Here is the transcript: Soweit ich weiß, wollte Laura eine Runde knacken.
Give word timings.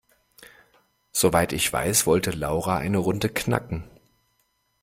Soweit 1.11 1.53
ich 1.53 1.71
weiß, 1.71 2.07
wollte 2.07 2.31
Laura 2.31 2.75
eine 2.77 2.97
Runde 2.97 3.29
knacken. 3.29 3.83